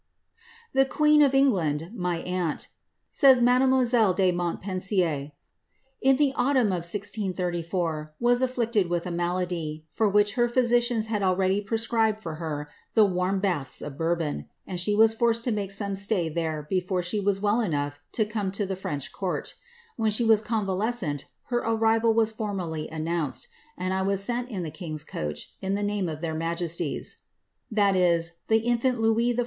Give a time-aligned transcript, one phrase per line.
[0.01, 0.03] ^
[0.73, 2.69] The queen of England, my aunt,^'
[3.11, 5.31] says mademoiselle de Moo pensier, ^
[6.01, 11.21] in the autumn of 1634 was afllicted with a malady, for whic her physicians had
[11.21, 15.51] already prescribed for her the warm baths of Boa bon, and she was forced to
[15.51, 19.53] make some stay there before she was wc enough to come to the French court
[19.97, 24.71] When she was convalescent, b arrival was formally announced, and I was sent in the
[24.71, 27.17] king's coach, i the name of their majesties,
[27.71, 28.25] (the
[28.63, 29.39] infant Louis XIV.